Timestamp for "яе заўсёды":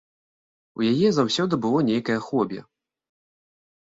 0.91-1.59